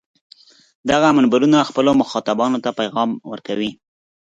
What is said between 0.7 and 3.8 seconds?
دغه منبرونه خپلو مخاطبانو ته پیغام ورکوي.